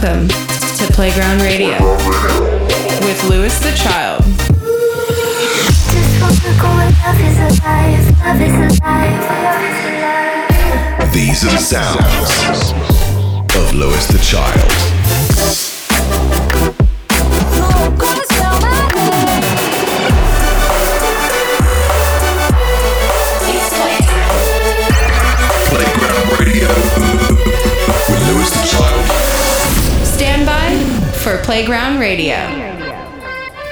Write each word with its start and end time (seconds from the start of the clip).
Welcome 0.00 0.28
to 0.28 0.92
Playground 0.92 1.40
Radio 1.40 1.76
with 3.04 3.24
Louis 3.24 3.58
the 3.58 3.72
Child. 3.72 4.22
These 11.12 11.44
are 11.44 11.50
the 11.50 11.58
sounds 11.58 12.70
of 13.56 13.74
Louis 13.74 14.06
the 14.06 14.18
Child. 14.22 14.97
Playground 31.48 31.98
Radio. 31.98 32.36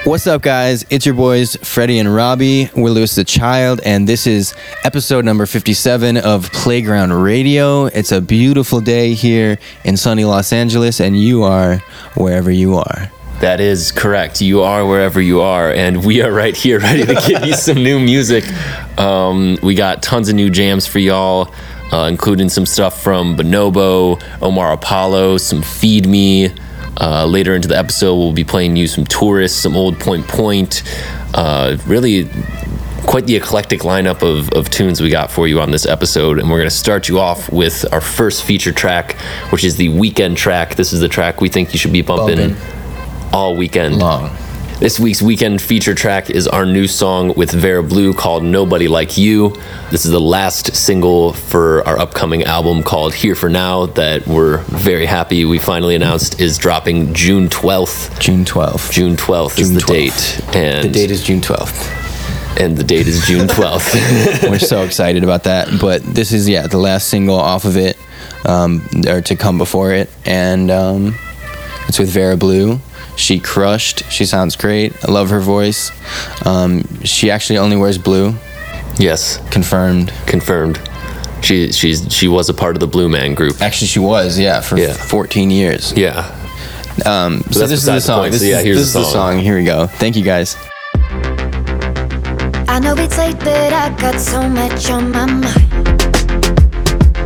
What's 0.03 0.25
up, 0.25 0.41
guys? 0.41 0.83
It's 0.89 1.05
your 1.05 1.13
boys, 1.13 1.55
Freddie 1.57 1.99
and 1.99 2.11
Robbie. 2.11 2.71
We're 2.75 2.89
Louis 2.89 3.13
the 3.13 3.23
Child, 3.23 3.81
and 3.85 4.09
this 4.09 4.25
is 4.25 4.55
episode 4.83 5.23
number 5.23 5.45
57 5.45 6.17
of 6.17 6.51
Playground 6.51 7.13
Radio. 7.13 7.85
It's 7.85 8.11
a 8.11 8.19
beautiful 8.19 8.81
day 8.81 9.13
here 9.13 9.59
in 9.83 9.95
sunny 9.95 10.25
Los 10.25 10.51
Angeles, 10.51 10.99
and 10.99 11.21
you 11.21 11.43
are 11.43 11.77
wherever 12.15 12.49
you 12.49 12.77
are. 12.77 13.11
That 13.41 13.59
is 13.59 13.91
correct. 13.91 14.41
You 14.41 14.63
are 14.63 14.83
wherever 14.83 15.21
you 15.21 15.41
are, 15.41 15.71
and 15.71 16.03
we 16.03 16.23
are 16.23 16.31
right 16.31 16.57
here, 16.57 16.79
ready 16.79 17.05
to 17.05 17.13
give 17.27 17.45
you 17.45 17.53
some 17.53 17.77
new 17.77 17.99
music. 17.99 18.43
Um, 18.97 19.55
we 19.61 19.75
got 19.75 20.01
tons 20.01 20.29
of 20.29 20.35
new 20.35 20.49
jams 20.49 20.87
for 20.87 20.97
y'all, 20.97 21.53
uh, 21.93 22.07
including 22.09 22.49
some 22.49 22.65
stuff 22.65 23.03
from 23.03 23.37
Bonobo, 23.37 24.19
Omar 24.41 24.71
Apollo, 24.71 25.37
some 25.37 25.61
Feed 25.61 26.07
Me. 26.07 26.49
Uh, 26.99 27.25
later 27.25 27.55
into 27.55 27.67
the 27.67 27.77
episode, 27.77 28.15
we'll 28.15 28.33
be 28.33 28.43
playing 28.43 28.75
you 28.75 28.87
some 28.87 29.05
tourists, 29.05 29.59
some 29.59 29.75
old 29.75 29.99
Point 29.99 30.27
Point. 30.27 30.83
Uh, 31.33 31.77
really, 31.85 32.29
quite 33.05 33.25
the 33.25 33.35
eclectic 33.35 33.81
lineup 33.81 34.21
of, 34.21 34.49
of 34.53 34.69
tunes 34.69 34.99
we 35.01 35.09
got 35.09 35.31
for 35.31 35.47
you 35.47 35.61
on 35.61 35.71
this 35.71 35.85
episode. 35.85 36.39
And 36.39 36.49
we're 36.49 36.57
going 36.57 36.69
to 36.69 36.75
start 36.75 37.07
you 37.07 37.19
off 37.19 37.51
with 37.51 37.85
our 37.93 38.01
first 38.01 38.43
feature 38.43 38.71
track, 38.71 39.13
which 39.51 39.63
is 39.63 39.77
the 39.77 39.89
weekend 39.89 40.37
track. 40.37 40.75
This 40.75 40.91
is 40.91 40.99
the 40.99 41.07
track 41.07 41.39
we 41.39 41.49
think 41.49 41.71
you 41.73 41.79
should 41.79 41.93
be 41.93 42.01
bumping 42.01 42.37
Bumping. 42.55 43.31
all 43.31 43.55
weekend. 43.55 43.97
Long. 43.97 44.35
This 44.79 44.99
week's 44.99 45.23
weekend 45.23 45.59
feature 45.59 45.95
track 45.95 46.29
is 46.29 46.47
our 46.47 46.63
new 46.63 46.87
song 46.87 47.33
with 47.35 47.51
Vera 47.51 47.81
Blue 47.81 48.13
called 48.13 48.43
Nobody 48.43 48.87
Like 48.87 49.17
You. 49.17 49.55
This 49.89 50.05
is 50.05 50.11
the 50.11 50.19
last 50.21 50.75
single 50.75 51.33
for 51.33 51.85
our 51.87 51.97
upcoming 51.97 52.43
album 52.43 52.83
called 52.83 53.15
Here 53.15 53.33
for 53.33 53.49
Now 53.49 53.87
that 53.87 54.27
we're 54.27 54.59
very 54.59 55.07
happy 55.07 55.45
we 55.45 55.57
finally 55.57 55.95
announced 55.95 56.39
is 56.39 56.59
dropping 56.59 57.15
June 57.15 57.49
12th. 57.49 58.19
June 58.19 58.45
12th. 58.45 58.91
June 58.91 59.15
12th 59.15 59.57
is 59.59 59.73
the 59.73 59.79
12th. 59.81 59.87
date. 59.87 60.55
And 60.55 60.85
The 60.87 60.91
date 60.93 61.09
is 61.11 61.23
June 61.23 61.41
12th. 61.41 62.59
and 62.61 62.77
the 62.77 62.83
date 62.83 63.07
is 63.07 63.25
June 63.25 63.47
12th. 63.47 64.47
We're 64.49 64.59
so 64.59 64.83
excited 64.83 65.23
about 65.23 65.45
that. 65.45 65.69
But 65.81 66.03
this 66.03 66.31
is, 66.31 66.47
yeah, 66.47 66.67
the 66.67 66.77
last 66.77 67.07
single 67.07 67.35
off 67.35 67.65
of 67.65 67.77
it, 67.77 67.97
um, 68.45 68.87
or 69.07 69.21
to 69.21 69.35
come 69.35 69.57
before 69.57 69.91
it. 69.93 70.09
And 70.23 70.69
um, 70.69 71.15
it's 71.87 71.99
with 71.99 72.09
Vera 72.09 72.37
Blue. 72.37 72.79
She 73.15 73.39
crushed. 73.39 74.03
She 74.11 74.25
sounds 74.25 74.55
great. 74.55 74.93
I 75.07 75.11
love 75.11 75.29
her 75.31 75.39
voice. 75.39 75.91
Um, 76.45 76.83
she 77.03 77.31
actually 77.31 77.57
only 77.57 77.75
wears 77.77 77.97
blue. 77.97 78.33
yes, 78.97 79.39
Confirmed. 79.49 80.11
confirmed. 80.27 80.79
She 81.41 81.71
she's 81.71 82.11
she 82.13 82.27
was 82.27 82.49
a 82.49 82.53
part 82.53 82.75
of 82.75 82.79
the 82.79 82.87
Blue 82.87 83.09
Man 83.09 83.33
group. 83.35 83.61
Actually, 83.61 83.87
she 83.87 83.99
was, 83.99 84.37
yeah, 84.39 84.59
for 84.61 84.77
Yeah. 84.77 84.93
14 84.93 85.49
years. 85.51 85.93
Yeah. 85.95 86.33
Um, 87.05 87.41
so 87.51 87.59
that's 87.59 87.71
this 87.71 87.71
is 87.79 87.85
the 87.85 87.91
beside 87.93 87.95
the 87.95 88.01
song. 88.01 88.31
This, 88.31 88.41
So 88.41 88.47
yeah, 88.47 88.57
is, 88.57 88.63
here's 88.65 88.77
this 88.77 88.93
the 88.93 88.99
is 88.99 89.05
the 89.05 89.11
song. 89.11 89.33
song. 89.35 89.39
Here 89.43 89.55
we 89.57 89.63
go. 89.63 89.85
Thank 89.87 90.15
you, 90.15 90.23
guys. 90.23 90.55
I 92.67 92.79
know 92.79 92.95
it's 92.97 93.17
late, 93.17 93.39
but 93.39 93.71
I 93.73 93.89
got 93.99 94.19
so 94.19 94.47
much 94.49 94.89
on 94.89 95.11
my 95.11 95.25
mind. 95.25 95.47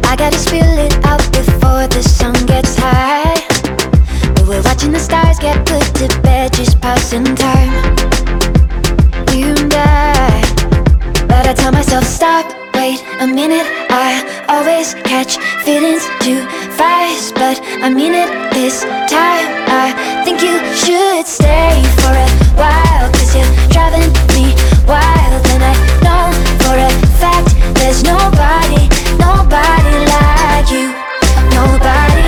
I 0.06 0.16
gotta 0.18 0.38
spill 0.38 0.78
it 0.78 0.94
out 1.06 1.24
before 1.32 1.88
the 1.88 2.04
sun 2.04 2.34
gets 2.46 2.76
high. 2.78 3.41
We're 4.48 4.62
watching 4.64 4.92
the 4.92 5.00
stars 5.00 5.40
get 5.40 5.66
put 5.66 5.84
to 5.96 6.08
bed, 6.22 6.54
just 6.54 6.82
passing 6.82 7.24
time. 7.36 7.72
You 9.34 9.56
and 9.56 9.74
I. 9.74 10.42
But 11.28 11.48
I 11.48 11.54
tell 11.54 11.72
myself, 11.72 12.04
stop, 12.04 12.46
wait 12.76 13.02
a 13.20 13.28
minute. 13.28 13.66
I 13.90 14.12
always 14.50 14.94
catch 15.06 15.38
feelings 15.64 16.04
too 16.20 16.42
fast. 16.76 17.36
But 17.36 17.62
I 17.82 17.90
mean 17.90 18.14
it 18.14 18.30
this 18.54 18.82
time. 19.08 19.48
I 19.72 19.94
think 20.26 20.42
you 20.42 20.56
should 20.76 21.26
stay 21.28 21.80
for 22.02 22.12
a 22.12 22.30
while. 22.60 23.08
Cause 23.14 23.34
you're 23.36 23.54
driving 23.72 24.12
me 24.36 24.52
wild. 24.86 25.42
And 25.54 25.64
I 25.64 25.76
know 26.04 26.28
for 26.66 26.76
a 26.76 26.92
fact 27.22 27.56
there's 27.80 28.04
nobody, 28.04 28.84
nobody 29.16 29.96
like 30.12 30.68
you. 30.76 30.92
Nobody, 31.56 32.21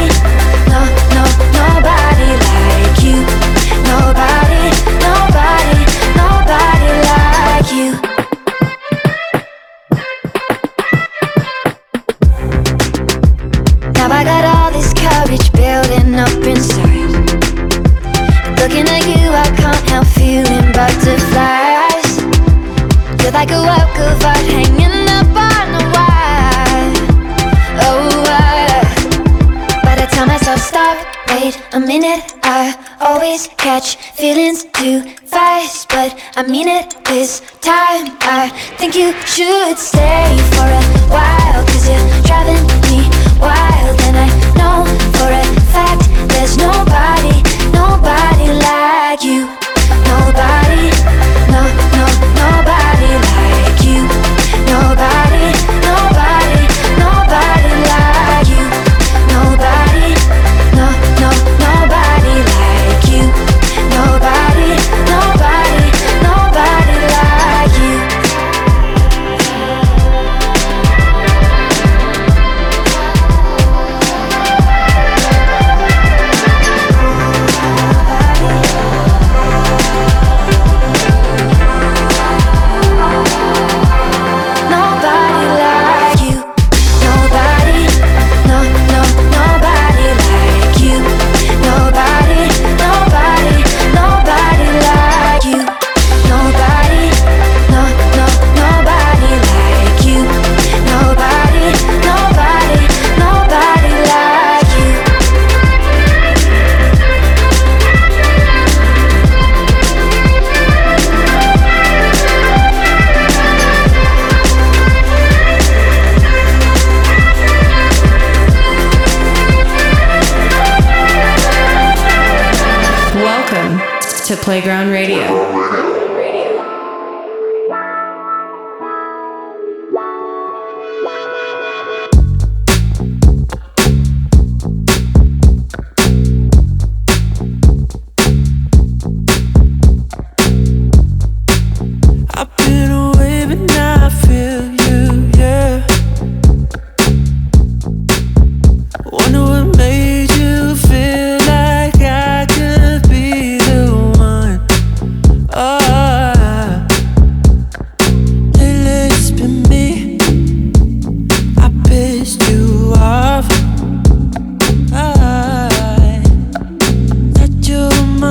I 14.23 14.25
got 14.25 14.45
all 14.55 14.71
this 14.71 14.93
courage 14.93 15.51
building 15.51 16.15
up 16.15 16.31
inside. 16.47 17.11
Looking 18.55 18.87
at 18.87 19.03
you, 19.03 19.27
I 19.35 19.51
can't 19.59 19.83
help 19.89 20.07
feeling 20.07 20.71
butterflies. 20.71 22.23
You're 23.21 23.33
like 23.33 23.51
a 23.51 23.59
work 23.59 23.99
of 23.99 24.23
art 24.23 24.47
hanging 24.47 24.92
wait 31.43 31.61
a 31.73 31.79
minute. 31.79 32.23
I 32.43 32.73
always 33.01 33.47
catch 33.57 33.97
feelings 33.97 34.63
too 34.79 35.01
fast. 35.25 35.89
But 35.89 36.11
I 36.35 36.43
mean 36.43 36.67
it 36.67 36.95
this 37.05 37.41
time. 37.59 38.05
I 38.21 38.49
think 38.77 38.95
you 38.95 39.11
should 39.25 39.77
stay 39.77 40.37
for 40.55 40.67
a 40.81 40.83
while. 41.15 41.61
Cause 41.67 41.85
you're 41.89 42.07
driving 42.27 42.63
me 42.87 42.99
wild. 43.43 43.95
And 44.07 44.15
I 44.25 44.29
know 44.59 44.77
for 45.17 45.29
a 45.43 45.45
fact 45.73 46.03
there's 46.31 46.55
nobody, 46.57 47.35
nobody 47.75 48.47
like 48.69 49.23
you. 49.23 49.41
Nobody, 50.11 50.62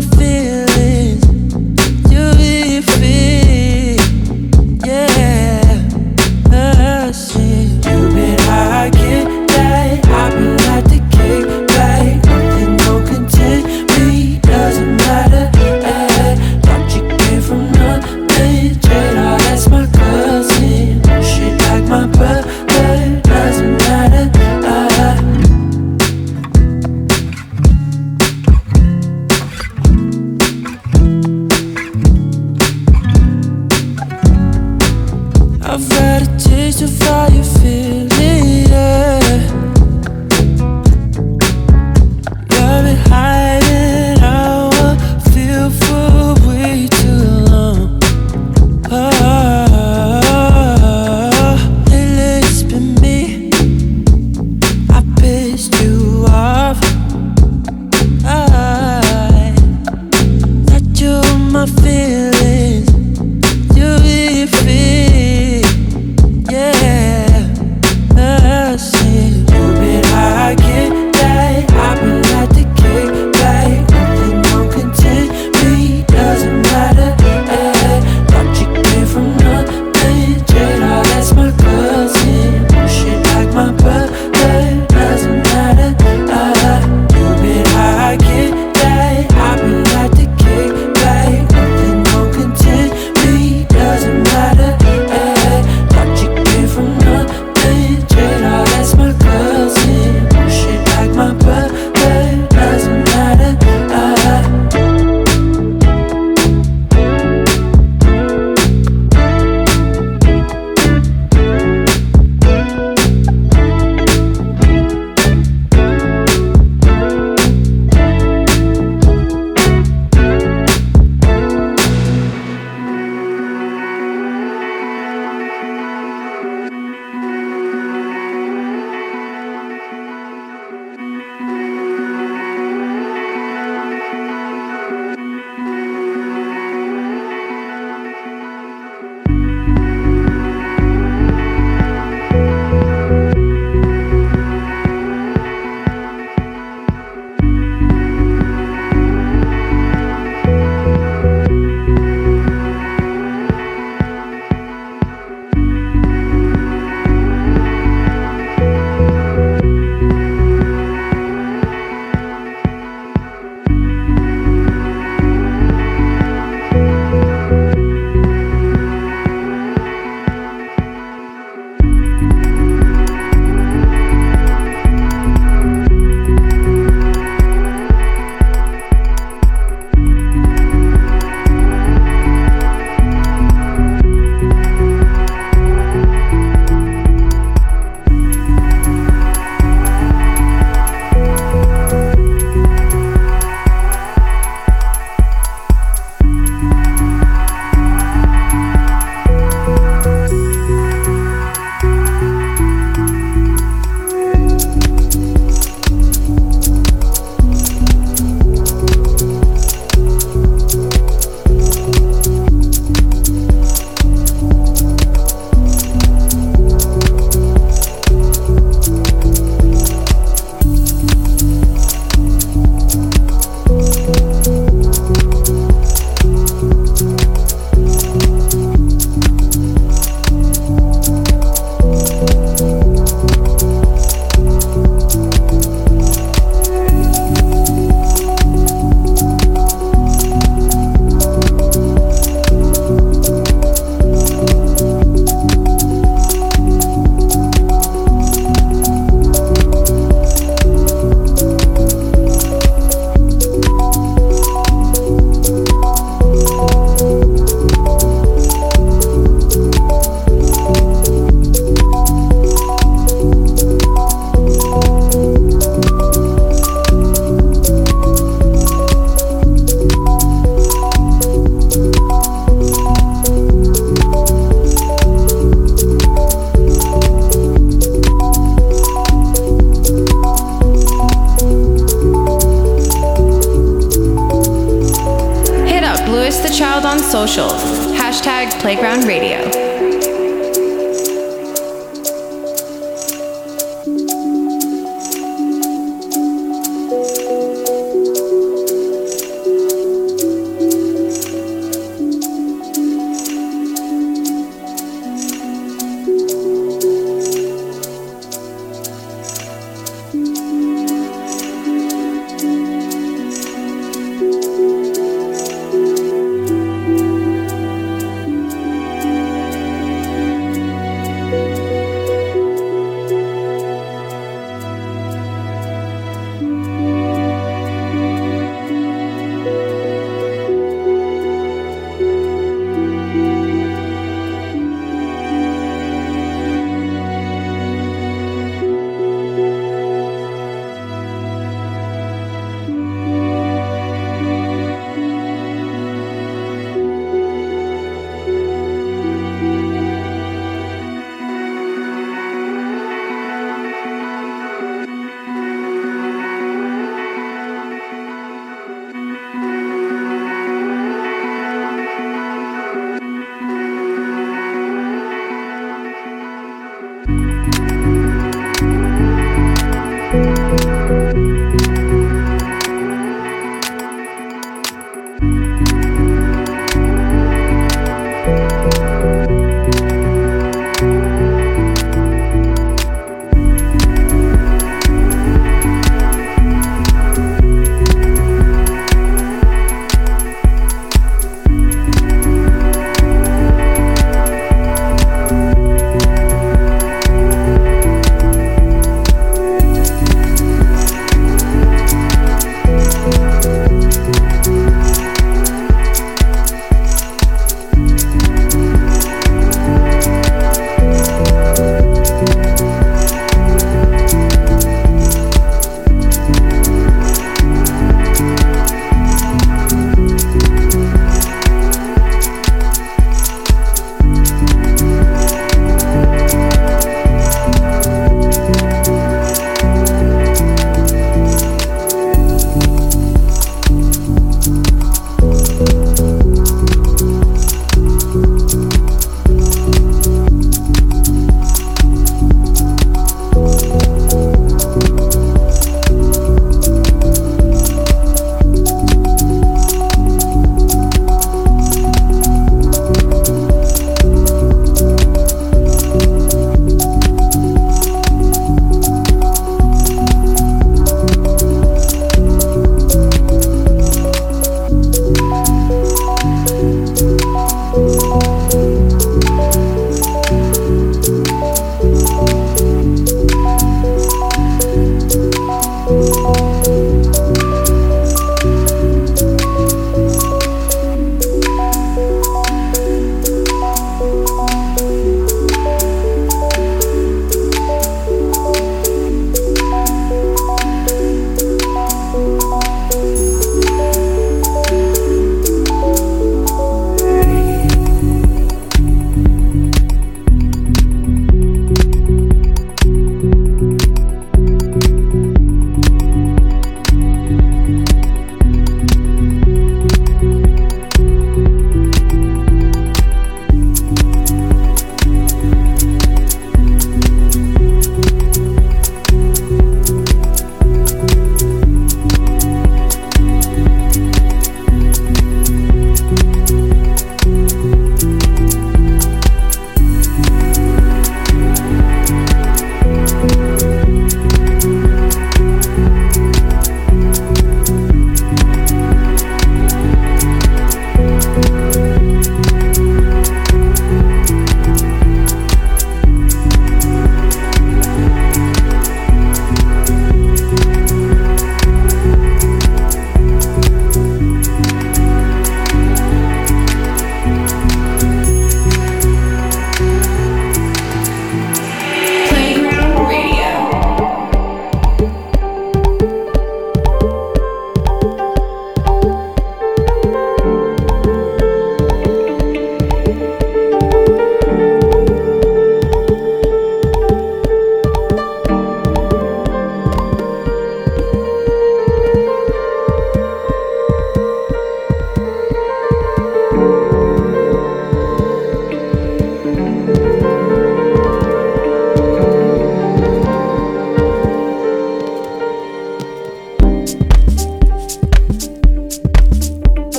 my 0.00 0.16
feelings. 0.16 0.59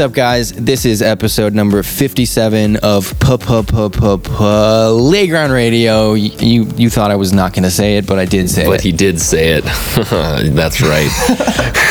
What's 0.00 0.12
up, 0.12 0.16
guys? 0.16 0.52
This 0.52 0.86
is 0.86 1.02
episode 1.02 1.52
number 1.52 1.82
57 1.82 2.76
of 2.76 3.12
Playground 3.20 5.50
Radio. 5.50 6.14
You 6.14 6.64
you 6.74 6.88
thought 6.88 7.10
I 7.10 7.16
was 7.16 7.34
not 7.34 7.52
going 7.52 7.64
to 7.64 7.70
say 7.70 7.98
it, 7.98 8.06
but 8.06 8.18
I 8.18 8.24
did 8.24 8.48
say 8.48 8.64
But 8.64 8.76
it. 8.76 8.80
he 8.80 8.92
did 8.92 9.20
say 9.20 9.58
it. 9.58 9.64
That's 10.54 10.80
right. 10.80 11.10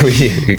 we, 0.04 0.58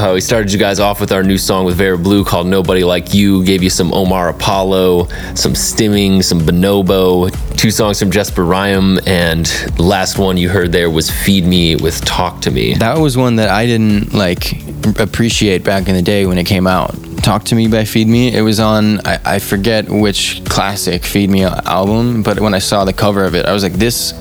uh, 0.00 0.14
we 0.14 0.22
started 0.22 0.50
you 0.50 0.58
guys 0.58 0.80
off 0.80 0.98
with 0.98 1.12
our 1.12 1.22
new 1.22 1.36
song 1.36 1.66
with 1.66 1.76
Vera 1.76 1.98
Blue 1.98 2.24
called 2.24 2.46
Nobody 2.46 2.84
Like 2.84 3.12
You. 3.12 3.44
Gave 3.44 3.62
you 3.62 3.68
some 3.68 3.92
Omar 3.92 4.30
Apollo, 4.30 5.08
some 5.34 5.52
Stimming, 5.52 6.24
some 6.24 6.40
Bonobo, 6.40 7.28
two 7.58 7.70
songs 7.70 7.98
from 7.98 8.10
Jesper 8.10 8.44
Ryom, 8.44 9.06
and 9.06 9.44
the 9.76 9.82
last 9.82 10.18
one 10.18 10.38
you 10.38 10.48
heard 10.48 10.72
there 10.72 10.88
was 10.88 11.10
Feed 11.10 11.44
Me 11.44 11.76
with 11.76 12.02
Talk 12.06 12.40
to 12.40 12.50
Me. 12.50 12.72
that 12.76 12.96
was 12.96 13.18
one 13.18 13.36
that 13.36 13.50
I 13.50 13.66
didn't 13.66 14.14
like 14.14 14.62
appreciate 14.98 15.64
back 15.64 15.88
in 15.88 15.94
the 15.94 16.00
day 16.00 16.24
when 16.24 16.38
it 16.38 16.46
came 16.46 16.66
out. 16.66 16.77
Talk 17.22 17.44
to 17.44 17.54
Me 17.54 17.68
by 17.68 17.84
Feed 17.84 18.08
Me. 18.08 18.34
It 18.34 18.42
was 18.42 18.60
on 18.60 19.00
I, 19.06 19.18
I 19.24 19.38
forget 19.38 19.88
which 19.88 20.42
classic 20.44 21.04
Feed 21.04 21.30
Me 21.30 21.44
album, 21.44 22.22
but 22.22 22.40
when 22.40 22.54
I 22.54 22.58
saw 22.58 22.84
the 22.84 22.92
cover 22.92 23.24
of 23.24 23.34
it, 23.34 23.46
I 23.46 23.52
was 23.52 23.62
like, 23.62 23.74
this 23.74 24.12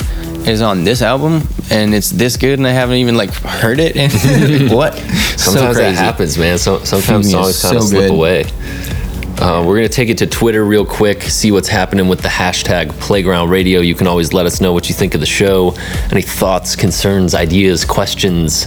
is 0.47 0.61
on 0.61 0.83
this 0.83 1.01
album 1.01 1.41
and 1.69 1.93
it's 1.93 2.09
this 2.09 2.37
good 2.37 2.57
and 2.57 2.67
I 2.67 2.71
haven't 2.71 2.97
even 2.97 3.15
like 3.17 3.31
heard 3.33 3.79
it. 3.79 3.95
What? 4.71 4.95
Sometimes 5.37 5.77
that 5.77 5.95
happens, 5.95 6.37
man. 6.37 6.57
So, 6.57 6.83
sometimes 6.83 7.31
songs 7.31 7.61
kind 7.61 7.77
of 7.77 7.83
slip 7.83 8.11
away. 8.11 8.45
Uh, 9.39 9.63
we're 9.65 9.75
going 9.77 9.87
to 9.87 9.93
take 9.93 10.09
it 10.09 10.17
to 10.17 10.25
Twitter 10.25 10.65
real 10.65 10.83
quick, 10.85 11.21
see 11.21 11.51
what's 11.51 11.67
happening 11.67 12.07
with 12.07 12.21
the 12.21 12.27
hashtag 12.27 12.89
Playground 12.99 13.49
Radio. 13.49 13.81
You 13.81 13.93
can 13.93 14.07
always 14.07 14.33
let 14.33 14.47
us 14.47 14.59
know 14.61 14.73
what 14.73 14.89
you 14.89 14.95
think 14.95 15.13
of 15.13 15.19
the 15.19 15.27
show. 15.27 15.75
Any 16.11 16.23
thoughts, 16.23 16.75
concerns, 16.75 17.35
ideas, 17.35 17.85
questions, 17.85 18.65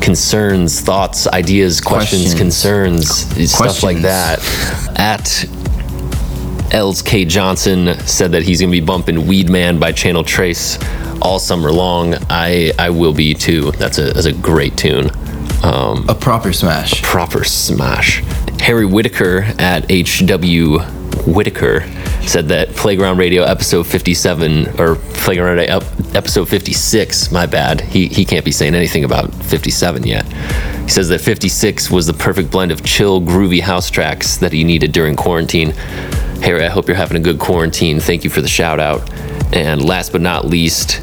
concerns, 0.00 0.80
thoughts, 0.80 1.28
ideas, 1.28 1.80
questions, 1.80 2.34
Questions. 2.34 2.34
concerns, 2.34 3.50
stuff 3.52 3.84
like 3.84 3.98
that. 3.98 4.40
At 4.98 5.44
Els 6.74 7.00
K. 7.00 7.24
Johnson 7.24 7.94
said 8.00 8.32
that 8.32 8.42
he's 8.42 8.60
going 8.60 8.70
to 8.72 8.80
be 8.80 8.84
bumping 8.84 9.26
Weed 9.28 9.48
Man 9.48 9.78
by 9.78 9.92
Channel 9.92 10.24
Tres 10.24 10.78
all 11.22 11.38
summer 11.38 11.70
long. 11.70 12.14
I, 12.28 12.72
I 12.76 12.90
will 12.90 13.14
be 13.14 13.34
too. 13.34 13.70
That's 13.72 13.98
a, 13.98 14.12
that's 14.12 14.26
a 14.26 14.32
great 14.32 14.76
tune. 14.76 15.10
Um, 15.62 16.06
A 16.08 16.14
proper 16.14 16.52
smash. 16.52 17.02
proper 17.02 17.44
smash. 17.44 18.22
Harry 18.60 18.86
Whitaker 18.86 19.42
at 19.58 19.90
HW 19.90 20.80
Whitaker 21.26 21.82
said 22.26 22.48
that 22.48 22.70
Playground 22.70 23.18
Radio 23.18 23.42
episode 23.42 23.86
57 23.86 24.80
or 24.80 24.96
Playground 24.96 25.56
Radio 25.56 25.76
episode 26.14 26.48
56, 26.48 27.32
my 27.32 27.46
bad. 27.46 27.80
He 27.80 28.08
he 28.08 28.24
can't 28.24 28.44
be 28.44 28.52
saying 28.52 28.74
anything 28.74 29.04
about 29.04 29.32
57 29.34 30.06
yet. 30.06 30.26
He 30.82 30.88
says 30.90 31.08
that 31.08 31.20
56 31.20 31.90
was 31.90 32.06
the 32.06 32.12
perfect 32.14 32.50
blend 32.50 32.72
of 32.72 32.82
chill, 32.84 33.20
groovy 33.20 33.60
house 33.60 33.90
tracks 33.90 34.36
that 34.38 34.52
he 34.52 34.64
needed 34.64 34.92
during 34.92 35.16
quarantine. 35.16 35.70
Harry, 36.42 36.64
I 36.64 36.68
hope 36.68 36.86
you're 36.86 36.96
having 36.96 37.16
a 37.16 37.20
good 37.20 37.38
quarantine. 37.38 38.00
Thank 38.00 38.24
you 38.24 38.30
for 38.30 38.40
the 38.40 38.48
shout 38.48 38.80
out. 38.80 39.10
And 39.54 39.82
last 39.84 40.12
but 40.12 40.20
not 40.20 40.44
least, 40.44 41.00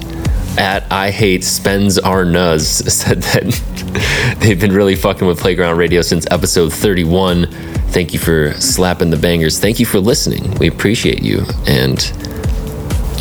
at 0.58 0.90
I 0.92 1.12
Hate 1.12 1.44
Spends 1.44 1.98
Our 2.00 2.24
Nuz 2.26 2.64
said 2.90 3.22
that 3.24 4.38
they've 4.40 4.60
been 4.60 4.74
really 4.74 4.96
fucking 4.96 5.28
with 5.28 5.40
Playground 5.40 5.78
Radio 5.78 6.02
since 6.02 6.26
episode 6.32 6.72
31. 6.74 7.48
Thank 7.90 8.14
you 8.14 8.20
for 8.20 8.54
slapping 8.54 9.10
the 9.10 9.18
bangers. 9.18 9.60
Thank 9.60 9.80
you 9.80 9.86
for 9.86 10.00
listening. 10.00 10.52
We 10.60 10.68
appreciate 10.68 11.22
you. 11.24 11.44
And 11.68 12.02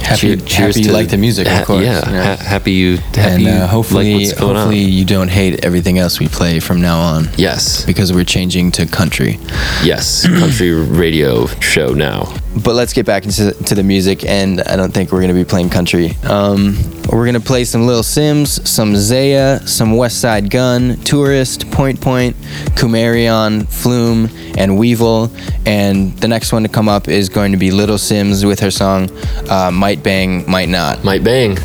Happy, 0.03 0.21
cheer- 0.21 0.37
cheers 0.37 0.77
happy 0.77 0.83
you 0.83 0.93
like 0.93 1.09
the 1.09 1.17
music, 1.17 1.47
ha- 1.47 1.61
of 1.61 1.67
course. 1.67 1.83
Yeah, 1.85 2.07
you 2.07 2.13
know. 2.15 2.23
ha- 2.25 2.37
happy 2.37 2.73
you. 2.73 2.97
Happy 2.99 3.47
and 3.47 3.63
uh, 3.63 3.67
hopefully, 3.67 4.27
like 4.27 4.37
hopefully 4.37 4.85
on. 4.85 4.91
you 4.93 5.05
don't 5.07 5.29
hate 5.31 5.65
everything 5.65 5.99
else 5.99 6.21
we 6.21 6.29
play 6.29 6.61
from 6.61 6.83
now 6.83 6.99
on 7.01 7.29
Yes, 7.39 7.87
because 7.87 8.13
we're 8.13 8.25
changing 8.25 8.71
to 8.73 8.85
country. 8.87 9.39
yes, 9.83 10.27
country 10.29 10.73
radio 10.73 11.47
show 11.61 11.95
now. 11.95 12.35
But 12.63 12.75
let's 12.77 12.93
get 12.93 13.05
back 13.05 13.25
into 13.25 13.53
to 13.53 13.75
the 13.75 13.83
music, 13.83 14.25
and 14.25 14.61
I 14.63 14.77
don't 14.77 14.93
think 14.95 15.11
we're 15.11 15.21
gonna 15.21 15.35
be 15.35 15.45
playing 15.45 15.71
country. 15.71 16.13
Um, 16.23 16.77
we're 17.11 17.27
gonna 17.27 17.41
play 17.41 17.65
some 17.65 17.87
Lil 17.87 18.03
Simz, 18.03 18.65
some 18.67 18.95
Zaia, 18.95 19.67
some 19.69 19.93
Westside 19.95 20.51
Gunn, 20.51 20.97
Tourist, 21.05 21.69
Point 21.73 22.01
Point, 22.01 22.37
Kumarion, 22.77 23.67
Flume, 23.69 24.29
and 24.57 24.79
Weval. 24.79 25.31
And 25.67 26.17
the 26.19 26.29
next 26.29 26.53
one 26.53 26.63
to 26.63 26.69
come 26.69 26.89
up 26.89 27.09
is 27.09 27.29
going 27.29 27.53
to 27.53 27.59
be 27.59 27.71
Little 27.71 27.97
Simz 27.97 28.47
with 28.47 28.61
her 28.61 28.71
song 28.71 29.11
uh, 29.51 29.71
"Might 29.73 30.03
Bang, 30.03 30.49
Might 30.49 30.69
Not." 30.69 31.03
Might 31.05 31.25
bang, 31.25 31.59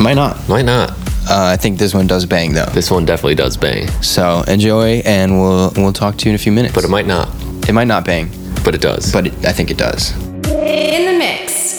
Might 0.00 0.14
not. 0.14 0.48
might 0.48 0.64
not. 0.64 0.90
Uh, 1.28 1.50
I 1.52 1.56
think 1.56 1.78
this 1.78 1.92
one 1.92 2.06
does 2.06 2.24
bang 2.24 2.52
though. 2.54 2.66
This 2.66 2.90
one 2.90 3.04
definitely 3.04 3.34
does 3.34 3.56
bang, 3.56 3.88
So 4.02 4.42
enjoy, 4.48 5.02
and 5.04 5.40
we'll 5.40 5.72
we'll 5.76 5.92
talk 5.92 6.16
to 6.18 6.24
you 6.24 6.30
in 6.30 6.34
a 6.36 6.38
few 6.38 6.52
minutes. 6.52 6.74
but 6.74 6.84
it 6.84 6.88
might 6.88 7.06
not. 7.06 7.28
It 7.68 7.72
might 7.72 7.88
not 7.88 8.04
bang, 8.04 8.30
But 8.66 8.74
it 8.74 8.80
does. 8.80 9.12
but 9.12 9.28
it, 9.28 9.46
I 9.46 9.52
think 9.52 9.70
it 9.70 9.78
does. 9.78 10.12
In 10.50 11.06
the 11.06 11.16
mix 11.16 11.78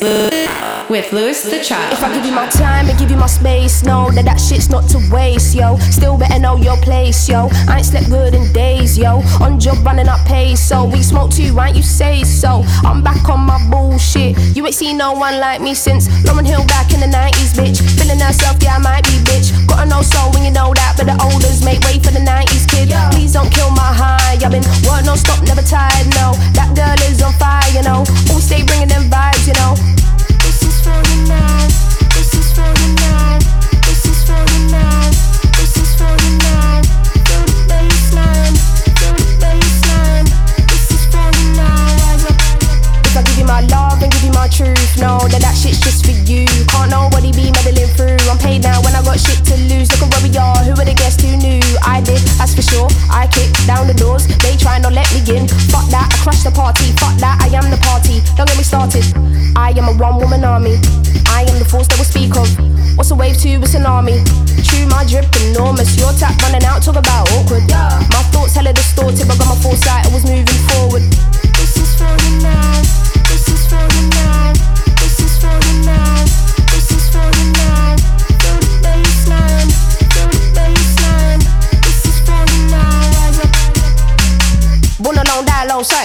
with 0.90 1.12
Louis 1.12 1.44
the 1.44 1.60
Child. 1.64 1.94
If 1.94 2.04
I 2.04 2.14
give 2.14 2.26
you 2.26 2.32
my 2.32 2.48
time 2.48 2.90
and 2.90 2.98
give 2.98 3.12
you 3.12 3.18
my 3.18 3.28
space, 3.28 3.84
know 3.84 4.10
that 4.12 4.26
that 4.26 4.40
shit's 4.40 4.70
not 4.70 4.88
to 4.90 5.00
waste, 5.12 5.56
yo. 5.56 5.78
Still 5.92 6.18
better 6.18 6.40
know 6.40 6.56
your 6.56 6.78
place, 6.78 7.28
yo. 7.28 7.50
I 7.68 7.78
ain't 7.78 7.86
slept 7.86 8.10
good 8.10 8.34
in 8.34 8.52
days, 8.54 8.98
yo. 8.98 9.22
On 9.42 9.60
job 9.60 9.86
running 9.86 10.08
up 10.08 10.26
pace, 10.26 10.62
so 10.62 10.86
we 10.86 11.04
smoke 11.04 11.32
too, 11.32 11.54
right? 11.54 11.76
You 11.76 11.84
say 11.84 12.24
so. 12.24 12.64
I'm 12.84 13.04
back 13.04 13.28
on 13.28 13.42
my 13.42 13.60
bullshit. 13.70 14.38
You 14.56 14.66
ain't 14.66 14.76
seen 14.76 14.98
no 14.98 15.14
one 15.14 15.40
like 15.40 15.62
me 15.62 15.74
since 15.74 16.08
Lauryn 16.24 16.46
Hill 16.46 16.66
back 16.68 16.94
in 16.94 17.00
the 17.00 17.08
90s, 17.08 17.52
bitch. 17.58 17.80
Feeling 18.00 18.20
herself, 18.20 18.58
yeah, 18.62 18.76
I 18.76 18.80
might 18.80 19.04
be, 19.04 19.20
bitch. 19.28 19.52
Gotta 19.68 19.90
know 19.90 20.02
so 20.02 20.20
when 20.34 20.44
you 20.44 20.52
know 20.52 20.74
that, 20.74 20.96
but 20.96 21.06
the 21.06 21.18
olders 21.32 21.64
make 21.66 21.82
way 21.84 22.00
for 22.00 22.12
the 22.12 22.24
90s, 22.24 22.68
kid. 22.70 22.94
Please 23.12 23.34
don't 23.34 23.52
kill 23.52 23.72
my 23.72 23.92
high. 23.92 24.40
I've 24.40 24.52
been 24.52 24.64
work 24.88 25.04
no 25.04 25.16
stop, 25.16 25.44
never 25.44 25.62
tired, 25.62 26.08
no. 26.16 26.32
That 26.56 26.72
girl 26.76 26.96
is 27.12 27.22
on 27.22 27.34
fire, 27.34 27.68
you 27.76 27.84
know. 27.84 28.06
Always 28.30 28.46
stay 28.46 28.64
bringing 28.64 28.88
them 28.88 29.10
vibes, 29.10 29.48
you 29.48 29.54
know. 29.54 29.76
This 30.68 30.76
is 30.76 30.84
for 30.84 30.92
you 30.92 31.28
now. 31.30 31.68
This 32.14 32.34
is 32.34 32.52
for 32.52 32.62
you 32.62 32.96
now. 32.96 33.40
This 33.88 34.06
is 34.06 34.24
for 34.26 34.34
you 34.34 34.70
now. 34.70 35.27
My 43.48 43.64
love 43.72 44.04
and 44.04 44.12
give 44.12 44.24
you 44.28 44.36
my 44.36 44.52
truth, 44.52 45.00
know 45.00 45.24
that 45.32 45.40
that 45.40 45.56
shit's 45.56 45.80
just 45.80 46.04
for 46.04 46.12
you. 46.28 46.44
Can't 46.68 46.92
nobody 46.92 47.32
be 47.32 47.50
meddling 47.56 47.88
through. 47.96 48.20
I'm 48.28 48.38
paid 48.38 48.62
now 48.62 48.84
when 48.84 48.92
I 48.94 49.02
got 49.02 49.18
shit 49.18 49.40
to 49.48 49.56
lose. 49.72 49.88
Look 49.96 50.04
at 50.04 50.12
where 50.12 50.24
we 50.28 50.32
are. 50.36 50.60
Who 50.68 50.76
would 50.76 50.86
have 50.86 51.00
guessed 51.00 51.24
who 51.24 51.40
knew? 51.40 51.64
I 51.82 52.04
did, 52.04 52.20
that's 52.36 52.54
for 52.54 52.62
sure. 52.62 52.92
I 53.08 53.26
kicked 53.32 53.64
down 53.66 53.88
the 53.88 53.96
doors. 53.96 54.28
They 54.44 54.60
try 54.60 54.78
not 54.84 54.92
let 54.92 55.08
me 55.16 55.24
in. 55.32 55.48
Fuck 55.72 55.88
that, 55.96 56.12
I 56.12 56.18
crushed 56.22 56.44
the 56.44 56.52
party. 56.52 56.92
Fuck 57.00 57.16
that, 57.24 57.40
I 57.40 57.48
am 57.56 57.72
the 57.72 57.80
party. 57.88 58.20
Don't 58.36 58.46
get 58.52 58.60
me 58.60 58.68
started. 58.68 59.08
I 59.56 59.72
am 59.80 59.88
a 59.88 59.96
one 59.96 60.20
woman 60.20 60.44
army. 60.44 60.78
I 61.32 61.48
am 61.48 61.58
the 61.58 61.66
force 61.66 61.88
that 61.88 61.98
will 61.98 62.06
speak 62.06 62.36
of. 62.36 62.52
What's 63.00 63.10
a 63.12 63.16
wave 63.16 63.40
to 63.48 63.64
a 63.64 63.68
tsunami? 63.68 64.28
True, 64.68 64.86
my 64.92 65.08
drip 65.08 65.32
enormous. 65.48 65.96
Your 65.96 66.12
tap 66.20 66.36
running 66.44 66.68
out, 66.68 66.84
talk 66.84 67.00
about 67.00 67.32
awkward. 67.40 67.64
My 68.12 68.22
thoughts 68.36 68.60
hella 68.60 68.74
distorted, 68.74 69.24
but 69.24 69.40
got 69.40 69.48
my 69.48 69.58
foresight. 69.64 70.04
I 70.04 70.10
was 70.12 70.28
moving 70.28 70.62
forward. 70.76 71.06
This 71.56 71.80
is 71.80 71.96
for 71.96 72.12
the. 72.12 73.07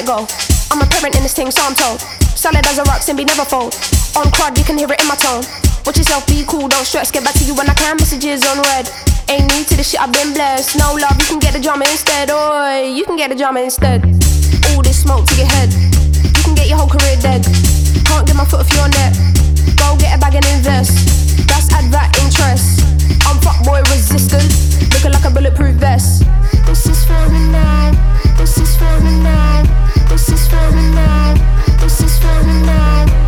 Go. 0.07 0.27
I'm 0.73 0.83
a 0.83 0.87
parent 0.87 1.15
in 1.15 1.23
this 1.23 1.33
thing, 1.33 1.51
so 1.53 1.63
I'm 1.63 1.75
told. 1.75 2.01
Solid 2.35 2.67
as 2.67 2.79
a 2.79 2.83
rock, 2.85 3.07
and 3.09 3.17
never 3.19 3.45
fold. 3.45 3.73
On 4.19 4.27
crud, 4.35 4.59
you 4.59 4.65
can 4.65 4.77
hear 4.77 4.91
it 4.91 5.01
in 5.01 5.07
my 5.07 5.15
tone. 5.15 5.45
Watch 5.87 5.97
yourself, 5.97 6.27
be 6.27 6.45
cool, 6.45 6.67
don't 6.67 6.85
stress. 6.85 7.13
Get 7.13 7.23
back 7.23 7.35
to 7.35 7.45
you 7.45 7.55
when 7.55 7.71
I 7.71 7.75
can. 7.75 7.97
Messages 7.97 8.45
on 8.45 8.59
red. 8.63 8.91
Ain't 9.29 9.47
new 9.55 9.63
to 9.63 9.77
this 9.77 9.91
shit, 9.91 10.01
I've 10.01 10.13
been 10.13 10.33
blessed. 10.33 10.77
No 10.77 10.95
love, 10.95 11.15
you 11.21 11.27
can 11.27 11.39
get 11.39 11.53
the 11.53 11.61
drama 11.61 11.85
instead. 11.89 12.31
Oi, 12.33 12.91
you 12.91 13.05
can 13.05 13.17
get 13.17 13.31
the 13.31 13.37
drama 13.37 13.61
instead. 13.61 14.03
All 14.75 14.83
this 14.83 15.01
smoke 15.03 15.25
to 15.27 15.35
your 15.37 15.47
head. 15.47 15.73
You 15.73 16.43
can 16.43 16.55
get 16.57 16.69
your 16.69 16.79
whole 16.79 16.89
career 16.89 17.17
dead. 17.21 17.72
Can't 18.05 18.27
get 18.27 18.37
my 18.37 18.45
foot 18.45 18.61
off 18.61 18.73
your 18.75 18.89
neck. 18.89 19.13
Go 19.77 19.97
get 19.97 20.17
a 20.17 20.19
bag 20.19 20.35
and 20.35 20.47
invest. 20.57 20.93
That's 21.47 21.73
advert 21.73 22.11
interest. 22.23 22.83
I'm 23.27 23.39
fuckboy 23.41 23.83
resistant. 23.91 24.49
Looking 24.93 25.13
like 25.13 25.25
a 25.25 25.31
bulletproof 25.31 25.77
vest. 25.77 26.25
This 26.67 26.87
is 26.87 27.05
for 27.05 27.29
me 27.29 27.41
now. 27.51 27.93
This 28.39 28.59
is 28.59 28.77
for 28.77 29.01
me 29.01 29.23
now. 29.23 29.63
This 30.09 30.29
is 30.29 30.49
for 30.49 30.71
me 30.73 30.91
now. 30.95 31.35
This 31.81 32.01
is 32.01 32.19
for 32.19 32.43
me 32.45 32.63
now. 32.67 33.22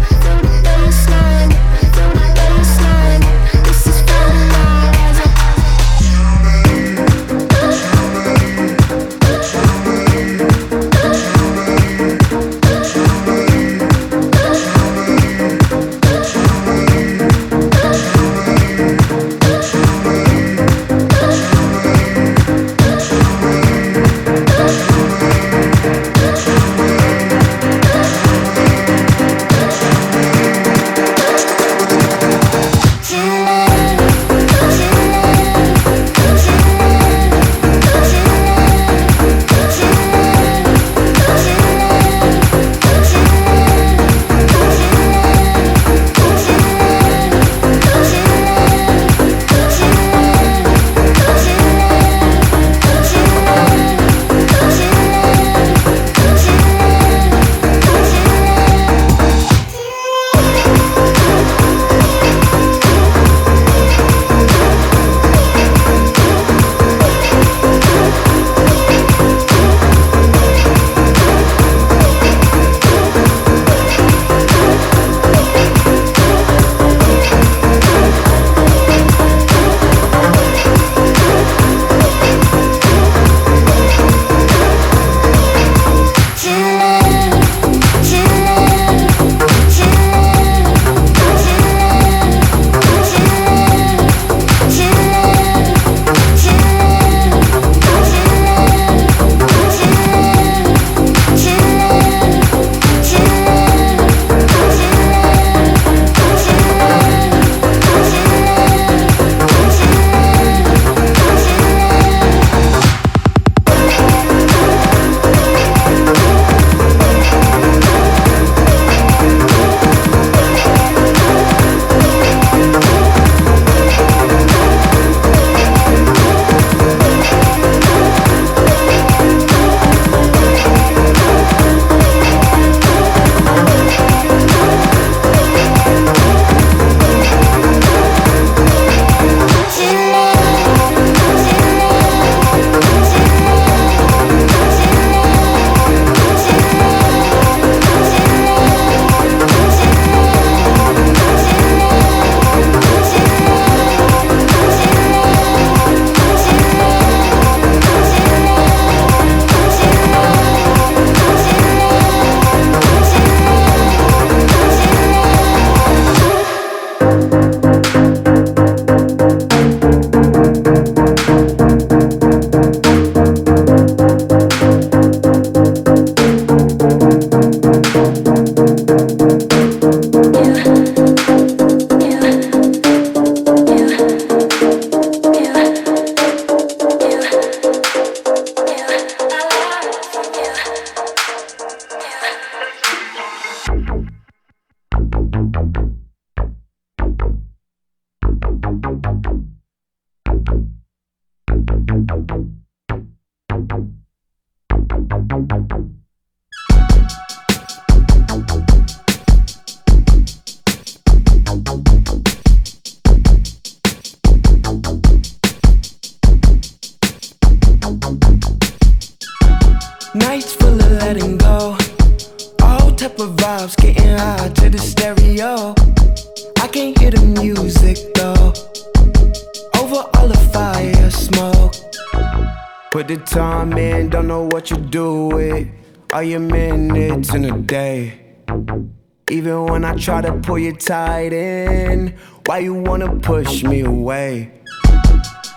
Try 240.04 240.20
to 240.20 240.34
pull 240.34 240.58
you 240.58 240.70
tight 240.70 241.32
in, 241.32 242.14
why 242.44 242.58
you 242.58 242.74
wanna 242.74 243.08
push 243.20 243.64
me 243.64 243.80
away? 243.80 244.52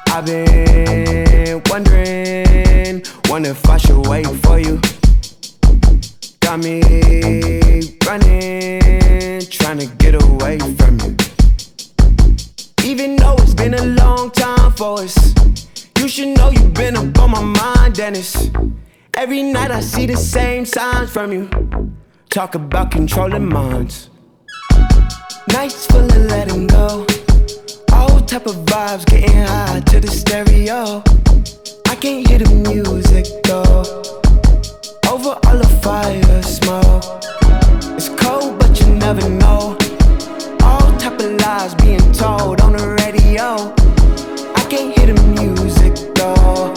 I've 0.08 0.26
been 0.26 1.62
wondering, 1.70 3.04
wonder 3.28 3.50
if 3.50 3.70
I 3.70 3.76
should 3.76 4.08
wait 4.08 4.26
for 4.26 4.58
you. 4.58 4.80
Got 6.40 6.60
me 6.60 6.80
running, 8.08 9.42
trying 9.50 9.80
to 9.80 9.88
get 9.98 10.16
away 10.16 10.60
from 10.60 10.98
you. 11.02 11.18
Even 12.86 13.18
though 13.18 13.36
it's 13.40 13.54
been 13.54 13.74
a 13.74 13.86
long 14.02 14.32
time 14.32 14.72
for 14.72 15.02
us, 15.02 15.36
you 16.00 16.08
should 16.08 16.38
know 16.38 16.52
you've 16.52 16.74
been 16.74 16.96
up 16.96 17.20
on 17.20 17.32
my 17.32 17.42
mind, 17.42 17.96
Dennis. 17.96 18.50
Every 19.14 19.44
night 19.44 19.72
I 19.72 19.82
see 19.82 20.06
the 20.06 20.16
same 20.16 20.64
signs 20.64 21.12
from 21.12 21.34
you. 21.34 21.50
Talk 22.30 22.56
about 22.56 22.92
controlling 22.92 23.50
minds. 23.50 24.10
Nights 25.54 25.86
full 25.88 26.06
of 26.06 26.26
letting 26.32 26.68
go. 26.68 27.06
All 27.94 28.20
type 28.22 28.46
of 28.46 28.56
vibes 28.66 29.06
getting 29.06 29.44
high 29.46 29.82
to 29.88 30.00
the 30.00 30.08
stereo. 30.08 31.02
I 31.88 31.96
can't 31.96 32.28
hear 32.28 32.40
the 32.40 32.50
music 32.70 33.26
though. 33.44 33.84
Over 35.12 35.40
all 35.46 35.58
the 35.58 35.70
fire 35.82 36.42
smoke. 36.44 37.24
It's 37.96 38.10
cold, 38.10 38.60
but 38.60 38.80
you 38.80 38.88
never 38.96 39.28
know. 39.30 39.78
All 40.62 40.98
type 40.98 41.20
of 41.20 41.32
lies 41.42 41.74
being 41.76 42.12
told 42.12 42.62
on 42.62 42.74
the 42.74 42.88
radio. 43.02 43.74
I 44.56 44.64
can't 44.70 44.98
hear 44.98 45.14
the 45.14 45.22
music 45.40 45.94
though. 46.16 46.72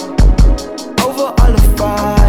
Over 1.04 1.34
all 1.40 1.52
the 1.52 1.74
fire 1.76 2.19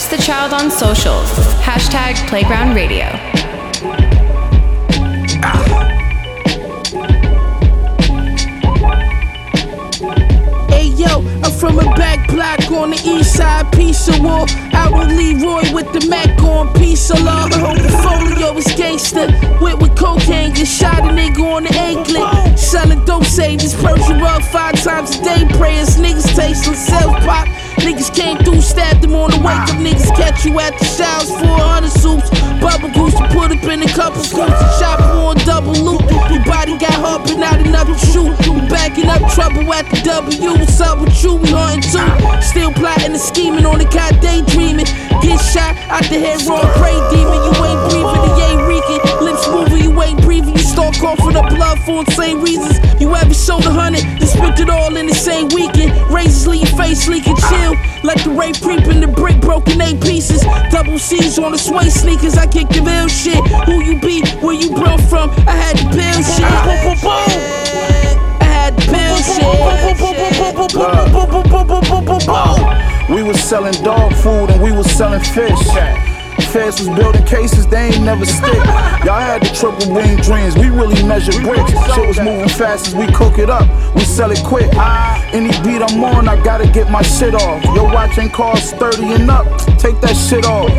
Hit 0.00 0.16
the 0.16 0.22
Child 0.22 0.54
on 0.54 0.70
socials. 0.70 1.28
Hashtag 1.60 2.16
Playground 2.28 2.74
Radio. 2.74 3.04
Hey 10.68 10.86
yo, 10.96 11.20
I'm 11.42 11.52
from 11.52 11.78
a 11.78 11.84
back 11.96 12.26
block 12.28 12.70
on 12.70 12.90
the 12.90 13.02
east 13.04 13.36
side, 13.36 13.70
piece 13.72 14.08
of 14.08 14.20
wall. 14.20 14.46
Out 14.72 14.92
with 14.98 15.08
Leroy 15.08 15.70
with 15.74 15.92
the 15.92 16.06
Mac 16.08 16.42
on, 16.42 16.72
piece 16.74 17.10
of 17.10 17.20
law. 17.20 17.48
Whole 17.50 17.76
portfolio 17.76 18.56
is 18.56 18.66
gangster. 18.76 19.30
Whip 19.60 19.80
with 19.82 19.96
cocaine, 19.96 20.54
just 20.54 20.80
shot 20.80 21.00
a 21.00 21.12
nigga 21.12 21.44
on 21.44 21.64
the 21.64 21.74
anklet. 21.74 22.58
Selling 22.58 23.04
dope, 23.04 23.24
this 23.24 23.74
Persian 23.74 24.18
rug 24.18 24.42
five 24.44 24.82
times 24.82 25.18
a 25.18 25.22
day. 25.22 25.46
Prayers, 25.58 25.96
niggas 25.96 26.34
tasting 26.34 26.74
self 26.74 27.14
pop. 27.20 27.46
Niggas 27.78 28.14
came 28.14 28.38
through, 28.38 28.60
stabbed 28.60 29.02
them 29.02 29.14
on 29.14 29.30
the 29.30 29.38
wake 29.38 29.68
up. 29.70 29.78
Niggas 29.78 30.10
catch 30.16 30.44
you 30.44 30.58
at 30.60 30.78
the 30.78 30.84
showers, 30.84 31.30
400 31.30 31.90
soups. 31.90 32.28
Bubble 32.60 32.90
goose 32.92 33.14
to 33.14 33.26
put 33.32 33.50
up 33.50 33.64
in 33.64 33.82
a 33.82 33.88
couple 33.88 34.22
scoops. 34.22 34.58
Shop 34.78 35.00
on 35.00 35.36
double 35.46 35.72
loop. 35.72 36.02
Your 36.30 36.44
body 36.44 36.76
got 36.76 36.94
hard, 36.94 37.22
but 37.24 37.38
not 37.38 37.60
enough 37.60 37.88
to 37.88 37.96
shoot. 38.12 38.34
We 38.48 38.60
backing 38.68 39.08
up 39.08 39.22
trouble 39.32 39.64
at 39.72 39.88
the 39.88 40.00
W. 40.04 40.52
What's 40.58 40.80
up 40.80 41.00
with 41.00 41.16
you? 41.22 41.36
We 41.36 41.50
hunting 41.50 41.86
too. 41.86 42.42
Still 42.42 42.72
plotting 42.72 43.12
and 43.12 43.20
scheming 43.20 43.64
on 43.64 43.78
the 43.78 43.86
cot 43.86 44.20
daydreaming. 44.20 44.86
Get 45.22 45.40
shot 45.40 45.76
out 45.88 46.04
the 46.10 46.18
head, 46.20 46.42
raw 46.44 46.60
prey 46.76 46.98
demon. 47.08 47.40
You 47.48 47.54
ain't 47.64 47.80
breathing, 47.88 48.22
you 48.28 48.34
ain't 48.44 48.62
reeking. 48.90 49.16
Lips 49.22 49.46
moving, 49.48 49.82
you 49.82 50.02
ain't 50.02 50.20
breathing. 50.22 50.54
You 50.54 50.62
start 50.62 50.98
coughing 50.98 51.36
up 51.36 51.48
blood 51.50 51.78
for 51.80 52.00
insane 52.00 52.40
reasons. 52.40 52.78
You 53.00 53.14
ever 53.14 53.34
sold 53.34 53.64
a 53.66 53.70
hundred, 53.70 54.02
then 54.18 54.26
spent 54.26 54.60
it 54.60 54.70
all 54.70 54.96
in 54.96 55.06
the 55.06 55.14
same 55.14 55.48
weekend. 55.48 55.92
Razors 56.10 56.46
leave 56.46 56.68
your 56.68 56.76
face 56.76 57.08
leaking, 57.08 57.36
chill. 57.48 57.74
Like 58.02 58.22
the 58.24 58.30
rape 58.30 58.60
creep 58.60 58.86
in 58.86 59.00
the 59.00 59.08
brick, 59.08 59.40
broken 59.40 59.80
eight 59.80 60.00
pieces. 60.02 60.42
Double 60.70 60.98
C's 60.98 61.38
on 61.38 61.52
the 61.52 61.58
sway 61.58 61.88
sneakers. 61.90 62.36
I 62.36 62.46
kick 62.46 62.68
the 62.68 62.82
real 62.82 63.08
shit. 63.08 63.40
Who 63.66 63.82
you 63.82 64.00
be? 64.00 64.22
Where 64.40 64.54
you 64.54 64.70
brought 64.70 65.00
from? 65.02 65.30
I 65.46 65.56
had 65.56 65.76
the 65.78 65.88
pill 65.94 66.22
shit. 66.22 66.44
I 68.40 68.44
had 68.44 68.76
the 68.76 68.82
pill 68.90 69.16
shit. 69.16 69.44
We 73.10 73.22
was 73.22 73.42
selling 73.42 73.74
dog 73.82 74.14
food 74.14 74.50
and 74.50 74.62
we 74.62 74.72
was 74.72 74.90
selling 74.90 75.20
fish. 75.20 75.58
Feds 76.42 76.80
was 76.80 76.88
building 76.98 77.24
cases, 77.24 77.66
they 77.66 77.88
ain't 77.88 78.02
never 78.02 78.24
stick. 78.24 78.62
Y'all 79.04 79.20
had 79.20 79.42
the 79.42 79.50
triple 79.54 79.92
wing 79.94 80.16
dreams, 80.22 80.56
we 80.56 80.68
really 80.68 81.02
measure 81.04 81.32
bricks. 81.42 81.70
Shit 81.94 82.06
was 82.08 82.20
moving 82.20 82.48
fast 82.48 82.88
as 82.88 82.94
we 82.94 83.06
cook 83.12 83.38
it 83.38 83.50
up, 83.50 83.68
we 83.94 84.02
sell 84.02 84.30
it 84.30 84.42
quick. 84.44 84.72
Any 85.32 85.50
beat 85.62 85.82
I'm 85.82 86.02
on, 86.02 86.28
I 86.28 86.42
gotta 86.42 86.66
get 86.66 86.90
my 86.90 87.02
shit 87.02 87.34
off. 87.34 87.64
Your 87.74 87.84
watch 87.84 88.18
ain't 88.18 88.32
cost 88.32 88.76
30 88.76 89.12
and 89.12 89.30
up, 89.30 89.46
take 89.78 90.00
that 90.00 90.14
shit 90.14 90.44
off. 90.44 90.70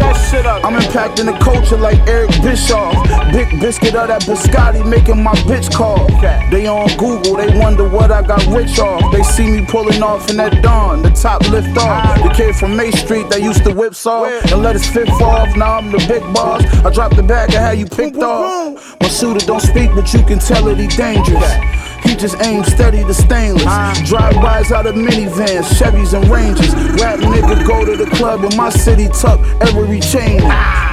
I'm 0.65 0.79
impacting 0.79 1.25
the 1.25 1.37
culture 1.43 1.77
like 1.77 1.99
Eric 2.07 2.31
Bischoff. 2.41 2.93
Big 3.31 3.47
biscuit 3.59 3.95
of 3.95 4.07
that 4.09 4.21
biscotti 4.23 4.85
making 4.87 5.23
my 5.23 5.33
bitch 5.47 5.73
call. 5.73 6.07
They 6.51 6.67
on 6.67 6.87
Google, 6.97 7.37
they 7.37 7.57
wonder 7.57 7.87
what 7.87 8.11
I 8.11 8.21
got 8.21 8.45
rich 8.47 8.79
off. 8.79 9.11
They 9.11 9.23
see 9.23 9.47
me 9.47 9.65
pulling 9.65 10.03
off 10.03 10.29
in 10.29 10.37
that 10.37 10.61
dawn, 10.61 11.01
the 11.01 11.09
top 11.11 11.41
lift 11.49 11.77
off. 11.77 12.21
The 12.21 12.29
kid 12.29 12.55
from 12.55 12.75
May 12.75 12.91
Street 12.91 13.29
that 13.29 13.41
used 13.41 13.63
to 13.63 13.73
whip 13.73 13.95
saw 13.95 14.25
and 14.25 14.61
let 14.61 14.75
his 14.75 14.87
fifth 14.87 15.21
off. 15.21 15.50
Now 15.55 15.77
I'm 15.77 15.91
the 15.91 15.97
big 16.07 16.21
boss. 16.33 16.63
I 16.85 16.91
dropped 16.91 17.15
the 17.15 17.23
bag 17.23 17.53
and 17.53 17.59
had 17.59 17.77
you 17.77 17.85
picked 17.85 18.17
off. 18.17 18.99
My 19.01 19.07
shooter 19.07 19.45
don't 19.45 19.59
speak, 19.59 19.91
but 19.93 20.13
you 20.13 20.23
can 20.23 20.39
tell 20.39 20.63
that 20.65 20.77
he 20.77 20.87
dangerous. 20.87 21.80
Just 22.17 22.39
aims 22.41 22.67
steady 22.67 23.03
to 23.03 23.13
stainless. 23.13 23.63
Drive-bys 24.07 24.71
out 24.71 24.85
of 24.85 24.93
minivans, 24.93 25.63
Chevys 25.73 26.13
and 26.13 26.29
Rangers. 26.29 26.73
Rap 27.01 27.19
nigga 27.19 27.65
go 27.65 27.83
to 27.83 27.95
the 27.95 28.09
club 28.11 28.43
in 28.43 28.55
my 28.55 28.69
city, 28.69 29.07
tuck 29.07 29.39
every 29.61 29.99
chain. 29.99 30.39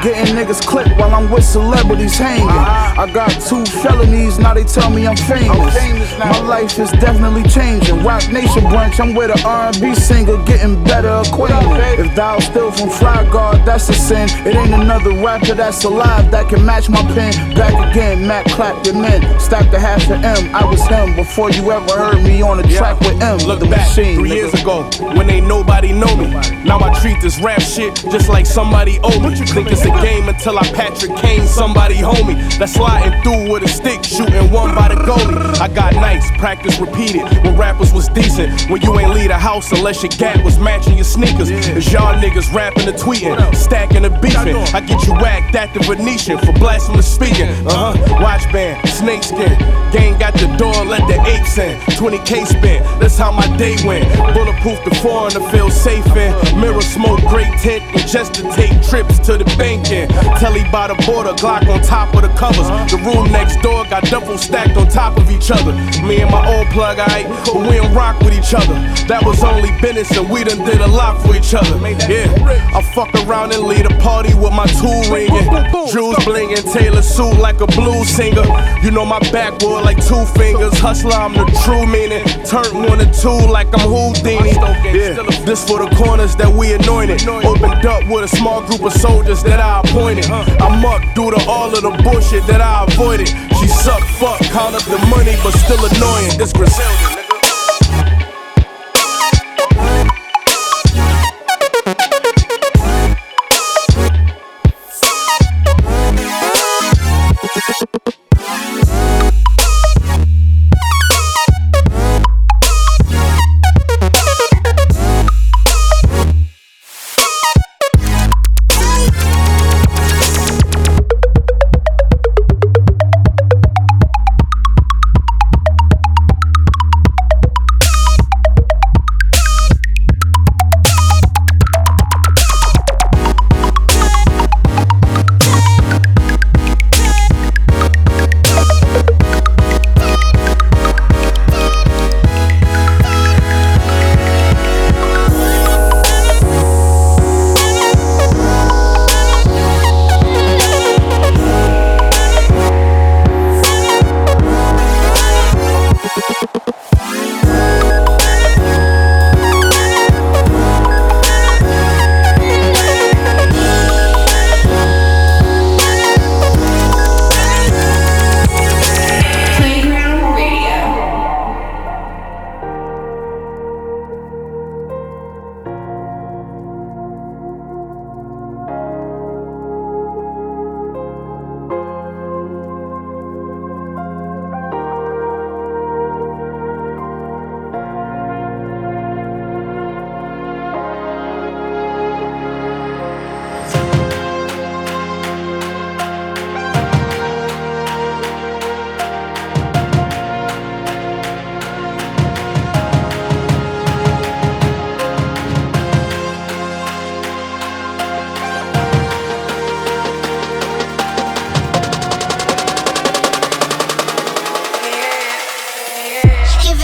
Getting 0.02 0.34
niggas 0.34 0.64
clipped 0.64 0.96
while 0.98 1.14
I'm 1.14 1.30
with 1.30 1.44
celebrities 1.44 2.16
hanging. 2.16 2.48
I 2.48 3.10
got 3.12 3.30
two 3.42 3.64
felonies, 3.82 4.38
now 4.38 4.54
they 4.54 4.64
tell 4.64 4.90
me 4.90 5.06
I'm 5.06 5.16
famous. 5.16 5.74
My 6.18 6.38
life 6.40 6.78
is 6.78 6.90
definitely 6.92 7.42
changing. 7.50 8.02
Roc 8.02 8.30
Nation 8.32 8.64
brunch, 8.64 8.98
I'm 9.00 9.14
with 9.14 9.30
a 9.30 9.46
R&B 9.46 9.94
singer, 9.96 10.42
getting 10.44 10.82
better 10.84 11.08
acquainted. 11.08 12.06
If 12.06 12.14
thou 12.14 12.38
still 12.38 12.70
from 12.70 12.88
Flygod, 12.88 13.64
that's 13.66 13.88
a 13.88 13.94
sin. 13.94 14.28
It 14.46 14.54
ain't 14.54 14.72
another 14.72 15.12
rapper 15.22 15.54
that's 15.54 15.84
alive 15.84 16.30
that 16.30 16.48
can 16.48 16.64
match 16.64 16.88
my 16.88 17.02
pen. 17.12 17.32
Back 17.54 17.74
again, 17.90 18.26
Matt 18.26 18.46
clap 18.46 18.86
your 18.86 18.94
men. 18.94 19.38
Stacked 19.40 19.74
a 19.74 19.80
half 19.80 20.04
of 20.04 20.22
M. 20.22 20.54
I 20.54 20.64
was 20.64 20.86
him 20.86 21.07
before 21.14 21.50
you 21.50 21.70
ever 21.70 21.90
heard 21.92 22.22
me 22.22 22.42
on 22.42 22.56
the 22.56 22.62
track 22.64 22.98
with 23.00 23.20
M. 23.22 23.38
Look 23.38 23.60
the 23.60 23.66
back 23.66 23.88
machine. 23.88 24.16
three 24.18 24.30
nigga. 24.30 24.34
years 24.34 24.54
ago 24.54 24.88
when 25.16 25.30
ain't 25.30 25.46
nobody 25.46 25.92
know 25.92 26.14
me. 26.16 26.30
Now 26.64 26.78
I 26.80 26.98
treat 27.00 27.20
this 27.20 27.40
rap 27.40 27.60
shit 27.60 27.94
just 28.10 28.28
like 28.28 28.46
somebody 28.46 28.98
owe 29.02 29.20
me. 29.20 29.34
Think 29.36 29.70
it's 29.70 29.82
a 29.82 29.90
game 30.02 30.28
until 30.28 30.58
I 30.58 30.62
Patrick 30.72 31.16
Kane 31.16 31.46
somebody 31.46 31.96
homie. 31.96 32.36
That's 32.58 32.74
sliding 32.74 33.22
through 33.22 33.50
with 33.52 33.62
a 33.62 33.68
stick, 33.68 34.04
shooting 34.04 34.50
one 34.50 34.74
by 34.74 34.88
the 34.88 34.94
goalie. 34.94 35.60
I 35.60 35.68
got 35.68 35.94
nights, 35.94 36.26
practice 36.38 36.78
repeated 36.78 37.22
when 37.44 37.56
rappers 37.56 37.92
was 37.92 38.08
decent. 38.08 38.70
When 38.70 38.80
you 38.82 38.98
ain't 38.98 39.14
leave 39.14 39.28
the 39.28 39.38
house 39.38 39.72
unless 39.72 40.02
your 40.02 40.10
gap 40.10 40.44
was 40.44 40.58
matching 40.58 40.96
your 40.96 41.04
sneakers. 41.04 41.50
It's 41.50 41.92
y'all 41.92 42.14
niggas 42.14 42.52
rapping 42.52 42.88
and 42.88 42.96
tweeting, 42.96 43.54
stacking 43.54 44.02
the 44.02 44.10
beefing. 44.10 44.56
I 44.74 44.80
get 44.80 45.06
you 45.06 45.14
whacked 45.14 45.54
at 45.54 45.72
the 45.74 45.80
Venetian 45.80 46.38
for 46.38 46.52
blasphemous 46.52 47.12
speaking. 47.12 47.48
Uh 47.66 47.94
huh. 47.94 48.22
Watch 48.22 48.50
band, 48.52 48.86
snakeskin. 48.88 49.58
Gang 49.92 50.18
got 50.18 50.34
the 50.34 50.46
door, 50.56 50.84
let 50.98 51.08
the 51.08 51.18
apes 51.30 51.56
in. 51.58 51.78
20k 51.96 52.46
spent, 52.46 52.84
that's 53.00 53.16
how 53.16 53.32
my 53.32 53.46
day 53.56 53.76
went. 53.86 54.04
Bulletproof 54.34 54.84
the 54.84 54.94
foreign 54.96 55.32
to 55.32 55.40
feel 55.50 55.70
safe 55.70 56.06
in. 56.16 56.60
Mirror 56.60 56.82
smoke, 56.82 57.20
great 57.28 57.52
tent, 57.60 57.82
and 57.94 58.06
just 58.08 58.34
to 58.34 58.42
take 58.54 58.74
trips 58.82 59.18
to 59.20 59.38
the 59.38 59.44
bank 59.56 59.68
banking. 59.68 60.08
Telly 60.38 60.64
by 60.72 60.88
the 60.88 60.96
border, 61.06 61.32
Glock 61.34 61.68
on 61.68 61.82
top 61.82 62.14
of 62.14 62.22
the 62.22 62.32
covers. 62.38 62.68
The 62.90 62.98
room 63.04 63.30
next 63.30 63.60
door 63.60 63.84
got 63.84 64.04
duffel 64.04 64.38
stacked 64.38 64.76
on 64.76 64.88
top 64.88 65.16
of 65.18 65.30
each 65.30 65.50
other. 65.50 65.72
Me 66.06 66.20
and 66.20 66.30
my 66.30 66.42
old 66.56 66.68
plug, 66.68 66.98
I 66.98 67.24
but 67.44 67.68
we 67.68 67.76
don't 67.76 67.94
rock 67.94 68.18
with 68.20 68.34
each 68.34 68.54
other. 68.54 68.74
That 69.08 69.22
was 69.24 69.42
only 69.44 69.70
business, 69.80 70.10
and 70.16 70.28
we 70.30 70.44
done 70.44 70.64
did 70.64 70.80
a 70.80 70.86
lot 70.86 71.20
for 71.22 71.36
each 71.36 71.54
other. 71.54 71.76
Yeah, 72.08 72.32
I 72.74 72.82
fuck 72.94 73.12
around 73.26 73.52
and 73.52 73.62
lead 73.64 73.86
a 73.86 73.94
party 73.98 74.34
with 74.34 74.52
my 74.52 74.66
tool 74.80 75.02
ringing. 75.12 75.44
Jewels 75.92 76.16
blinging, 76.24 76.64
Taylor 76.72 77.02
suit 77.02 77.38
like 77.38 77.60
a 77.60 77.66
blues 77.66 78.08
singer. 78.08 78.44
You 78.82 78.90
know 78.90 79.04
my 79.04 79.20
backboard 79.30 79.84
like 79.84 79.98
two 80.04 80.24
fingers. 80.36 80.72
Hustler, 80.88 81.20
I'm 81.20 81.34
the 81.34 81.44
true 81.68 81.84
meaning. 81.84 82.24
Turn 82.48 82.88
one 82.88 82.98
and 82.98 83.12
two 83.12 83.28
like 83.52 83.68
I'm 83.76 83.92
Houdini. 83.92 84.56
Yeah, 84.56 85.20
this 85.44 85.60
for 85.68 85.84
the 85.84 85.90
corners 85.94 86.34
that 86.36 86.48
we 86.48 86.72
anointed. 86.72 87.28
Opened 87.28 87.84
up 87.84 88.08
with 88.08 88.24
a 88.24 88.32
small 88.34 88.64
group 88.64 88.80
of 88.80 88.94
soldiers 88.94 89.42
that 89.42 89.60
I 89.60 89.84
appointed. 89.84 90.30
Uh. 90.32 90.48
I'm 90.64 90.80
up 90.88 91.04
due 91.12 91.28
to 91.28 91.44
all 91.44 91.68
of 91.68 91.82
the 91.84 91.92
bullshit 92.00 92.46
that 92.46 92.62
I 92.62 92.88
avoided. 92.88 93.28
She 93.60 93.68
suck, 93.68 94.00
fuck, 94.16 94.40
count 94.48 94.80
up 94.80 94.84
the 94.88 94.96
money, 95.12 95.36
but 95.44 95.52
still 95.60 95.76
annoying. 95.76 96.38
This 96.40 96.56
Griselda, 96.56 97.17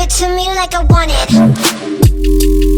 it 0.04 0.10
to 0.10 0.28
me 0.28 0.46
like 0.54 0.74
I 0.74 0.84
want 0.84 1.10
it. 1.14 2.73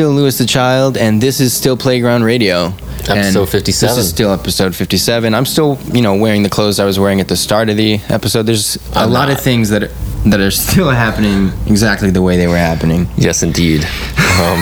Still 0.00 0.12
Louis 0.12 0.38
the 0.38 0.46
Child, 0.46 0.96
and 0.96 1.20
this 1.20 1.40
is 1.40 1.52
still 1.52 1.76
Playground 1.76 2.24
Radio. 2.24 2.72
Episode 3.00 3.40
And 3.40 3.48
57. 3.50 3.96
This 3.96 4.02
is 4.02 4.08
still 4.08 4.32
episode 4.32 4.74
57. 4.74 5.34
I'm 5.34 5.44
still, 5.44 5.78
you 5.92 6.00
know, 6.00 6.14
wearing 6.16 6.42
the 6.42 6.48
clothes 6.48 6.80
I 6.80 6.86
was 6.86 6.98
wearing 6.98 7.20
at 7.20 7.28
the 7.28 7.36
start 7.36 7.68
of 7.68 7.76
the 7.76 8.00
episode. 8.08 8.44
There's 8.44 8.78
a 8.94 9.06
lot 9.06 9.30
of 9.30 9.38
things 9.38 9.68
that 9.68 9.82
are, 9.82 9.90
that 10.24 10.40
are 10.40 10.50
still 10.50 10.88
happening 11.04 11.52
exactly 11.66 12.08
the 12.08 12.22
way 12.22 12.38
they 12.38 12.46
were 12.46 12.56
happening. 12.56 13.08
Yes, 13.18 13.42
indeed. 13.42 13.84
Um, 13.84 14.60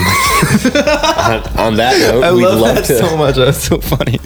on, 1.15 1.41
on 1.57 1.75
that 1.77 1.95
note, 1.99 2.35
we'd 2.35 2.43
love 2.43 2.85
to. 2.85 2.97
So 2.97 3.15
much. 3.15 3.37
That's 3.37 3.63
so 3.63 3.79
funny. 3.79 4.19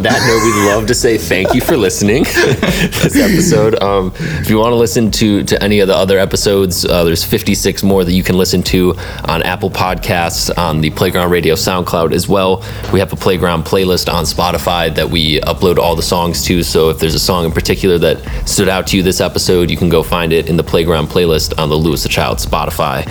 On 0.00 0.04
that 0.04 0.26
note, 0.26 0.42
we'd 0.42 0.74
love 0.74 0.86
to 0.86 0.94
say 0.94 1.18
thank 1.18 1.52
you 1.52 1.60
for 1.60 1.76
listening 1.76 2.22
this 2.24 3.16
episode. 3.16 3.82
Um, 3.82 4.14
if 4.16 4.48
you 4.48 4.56
want 4.56 4.72
to 4.72 4.76
listen 4.76 5.10
to 5.10 5.44
to 5.44 5.62
any 5.62 5.80
of 5.80 5.88
the 5.88 5.94
other 5.94 6.18
episodes, 6.18 6.86
uh, 6.86 7.04
there's 7.04 7.22
56 7.22 7.82
more 7.82 8.02
that 8.02 8.12
you 8.12 8.22
can 8.22 8.38
listen 8.38 8.62
to 8.62 8.94
on 9.24 9.42
Apple 9.42 9.68
Podcasts, 9.68 10.56
on 10.56 10.80
the 10.80 10.88
Playground 10.88 11.30
Radio 11.30 11.54
SoundCloud 11.54 12.14
as 12.14 12.26
well. 12.26 12.64
We 12.94 12.98
have 13.00 13.12
a 13.12 13.16
Playground 13.16 13.64
playlist 13.64 14.10
on 14.10 14.24
Spotify 14.24 14.94
that 14.94 15.10
we 15.10 15.38
upload 15.40 15.76
all 15.76 15.94
the 15.94 16.02
songs 16.02 16.42
to. 16.46 16.62
So 16.62 16.88
if 16.88 16.98
there's 16.98 17.14
a 17.14 17.20
song 17.20 17.44
in 17.44 17.52
particular 17.52 17.98
that 17.98 18.48
stood 18.48 18.70
out 18.70 18.86
to 18.86 18.96
you 18.96 19.02
this 19.02 19.20
episode, 19.20 19.68
you 19.68 19.76
can 19.76 19.90
go 19.90 20.02
find 20.02 20.32
it 20.32 20.48
in 20.48 20.56
the 20.56 20.64
Playground 20.64 21.08
playlist 21.08 21.58
on 21.58 21.68
the 21.68 21.76
Louis 21.76 22.02
the 22.02 22.08
Child 22.08 22.38
Spotify. 22.38 23.04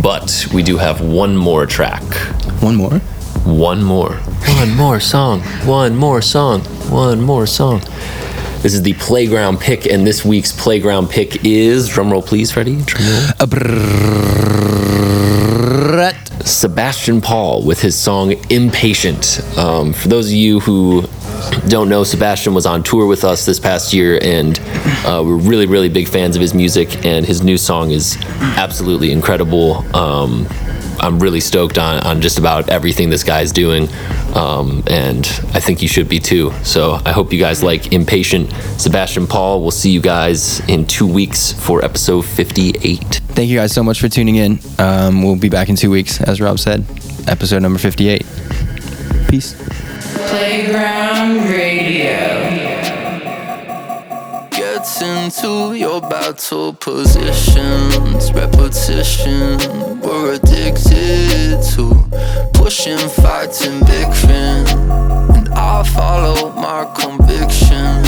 But 0.00 0.46
we 0.54 0.62
do 0.62 0.78
have 0.78 1.02
one 1.02 1.36
more 1.36 1.66
track. 1.66 2.02
One 2.62 2.76
more. 2.76 2.98
One 3.44 3.82
more. 3.82 4.18
One 4.48 4.76
more 4.76 5.00
song. 5.00 5.40
One 5.66 5.96
more 5.96 6.22
song. 6.22 6.60
One 6.90 7.20
more 7.20 7.46
song. 7.46 7.80
This 8.62 8.74
is 8.74 8.82
the 8.82 8.94
playground 8.94 9.58
pick, 9.60 9.86
and 9.86 10.06
this 10.06 10.24
week's 10.24 10.52
playground 10.52 11.10
pick 11.10 11.44
is 11.44 11.90
drumroll, 11.90 12.24
please, 12.24 12.50
Freddie. 12.52 12.76
Drumroll. 12.76 13.40
Sebastian 16.44 17.20
Paul 17.20 17.62
with 17.62 17.80
his 17.80 17.96
song 17.96 18.32
"Impatient." 18.50 19.40
Um, 19.56 19.92
for 19.92 20.08
those 20.08 20.26
of 20.28 20.32
you 20.32 20.60
who 20.60 21.04
don't 21.68 21.88
know, 21.88 22.04
Sebastian 22.04 22.54
was 22.54 22.66
on 22.66 22.82
tour 22.82 23.06
with 23.06 23.24
us 23.24 23.46
this 23.46 23.58
past 23.58 23.92
year, 23.92 24.18
and 24.22 24.58
uh, 25.04 25.22
we're 25.24 25.36
really, 25.36 25.66
really 25.66 25.88
big 25.88 26.08
fans 26.08 26.36
of 26.36 26.42
his 26.42 26.54
music. 26.54 27.04
And 27.04 27.24
his 27.24 27.42
new 27.42 27.58
song 27.58 27.90
is 27.90 28.16
absolutely 28.56 29.10
incredible. 29.12 29.84
Um, 29.96 30.46
I'm 31.04 31.18
really 31.20 31.40
stoked 31.40 31.76
on, 31.76 32.00
on 32.00 32.22
just 32.22 32.38
about 32.38 32.70
everything 32.70 33.10
this 33.10 33.22
guy's 33.22 33.52
doing. 33.52 33.88
Um, 34.34 34.82
and 34.86 35.26
I 35.52 35.60
think 35.60 35.82
you 35.82 35.88
should 35.88 36.08
be 36.08 36.18
too. 36.18 36.52
So 36.62 36.98
I 37.04 37.12
hope 37.12 37.30
you 37.30 37.38
guys 37.38 37.62
like 37.62 37.92
Impatient 37.92 38.50
Sebastian 38.78 39.26
Paul. 39.26 39.60
We'll 39.60 39.70
see 39.70 39.90
you 39.90 40.00
guys 40.00 40.60
in 40.68 40.86
two 40.86 41.06
weeks 41.06 41.52
for 41.52 41.84
episode 41.84 42.24
58. 42.24 43.00
Thank 43.00 43.50
you 43.50 43.58
guys 43.58 43.72
so 43.72 43.82
much 43.82 44.00
for 44.00 44.08
tuning 44.08 44.36
in. 44.36 44.58
Um, 44.78 45.22
we'll 45.22 45.36
be 45.36 45.50
back 45.50 45.68
in 45.68 45.76
two 45.76 45.90
weeks, 45.90 46.22
as 46.22 46.40
Rob 46.40 46.58
said. 46.58 46.86
Episode 47.28 47.60
number 47.60 47.78
58. 47.78 48.24
Peace. 49.28 49.54
Playground 50.28 51.50
Radio. 51.50 52.33
Gets 54.94 55.02
into 55.02 55.74
your 55.74 56.00
battle 56.00 56.72
positions, 56.72 58.32
repetition. 58.32 59.58
We're 60.00 60.34
addicted 60.34 61.60
to 61.74 62.06
pushing, 62.52 62.98
fighting 63.08 63.80
big 63.86 64.12
fin. 64.14 64.64
And 65.34 65.48
I 65.48 65.82
follow 65.82 66.52
my 66.52 66.84
conviction. 66.94 68.04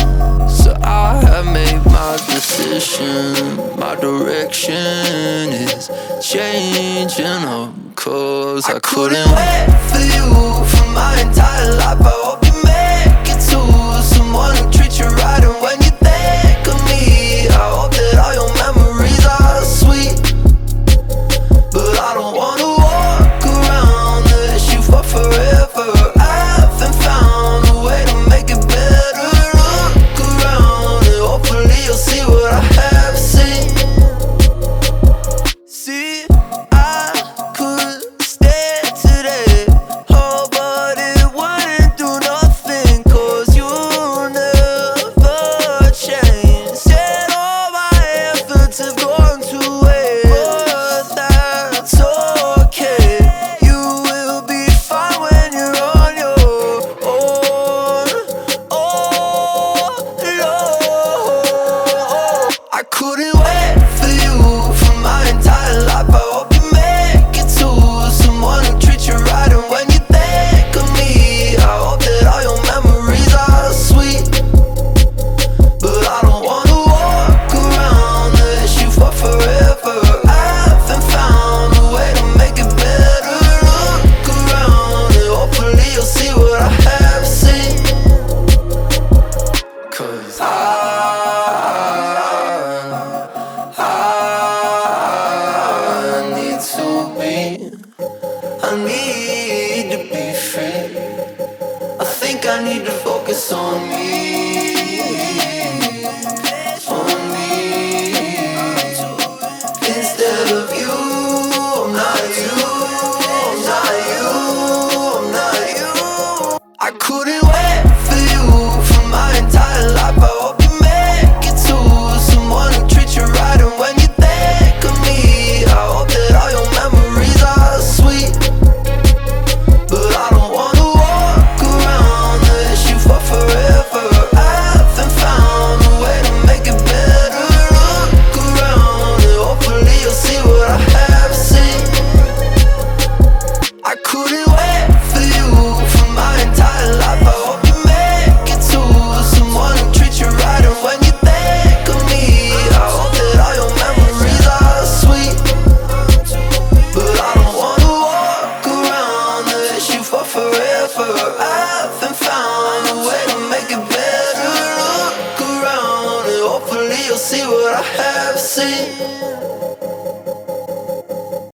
So 0.49 0.77
I 0.83 1.21
have 1.25 1.47
made 1.47 1.85
my 1.87 2.19
decision. 2.31 3.57
My 3.81 3.97
direction 3.97 5.51
is 5.67 5.91
changing 6.23 7.27
up. 7.27 7.75
Cause 7.97 8.71
I 8.71 8.79
couldn't 8.79 9.27
wait 9.35 9.67
for 9.91 9.99
you 9.99 10.65
for 10.71 10.87
my 10.93 11.21
entire 11.21 11.75
life. 11.79 12.01
I 12.01 12.13
hope 12.13 12.45
you 12.47 12.53
make 12.63 13.29
it 13.29 13.41
to 13.51 14.03
someone 14.05 14.55
who 14.55 14.71
treats 14.71 15.01
you 15.01 15.07
right. 15.07 15.43
And 15.43 15.61
when 15.61 15.86